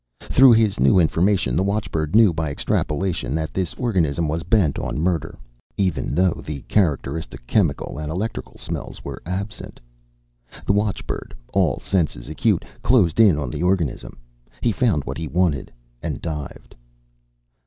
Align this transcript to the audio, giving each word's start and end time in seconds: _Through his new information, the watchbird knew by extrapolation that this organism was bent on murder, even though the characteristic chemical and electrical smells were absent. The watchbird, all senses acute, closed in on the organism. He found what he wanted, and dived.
_Through 0.29 0.53
his 0.53 0.79
new 0.79 0.97
information, 0.97 1.55
the 1.55 1.61
watchbird 1.61 2.15
knew 2.15 2.33
by 2.33 2.49
extrapolation 2.49 3.35
that 3.35 3.53
this 3.53 3.75
organism 3.75 4.27
was 4.27 4.41
bent 4.41 4.79
on 4.79 4.99
murder, 4.99 5.37
even 5.77 6.15
though 6.15 6.41
the 6.43 6.61
characteristic 6.61 7.45
chemical 7.45 7.99
and 7.99 8.11
electrical 8.11 8.57
smells 8.57 9.05
were 9.05 9.21
absent. 9.27 9.79
The 10.65 10.73
watchbird, 10.73 11.35
all 11.53 11.77
senses 11.79 12.29
acute, 12.29 12.65
closed 12.81 13.19
in 13.19 13.37
on 13.37 13.51
the 13.51 13.61
organism. 13.61 14.17
He 14.59 14.71
found 14.71 15.03
what 15.03 15.19
he 15.19 15.27
wanted, 15.27 15.71
and 16.01 16.19
dived. 16.19 16.73